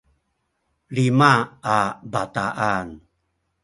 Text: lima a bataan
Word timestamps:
lima 0.95 1.31
a 1.77 1.79
bataan 2.11 2.87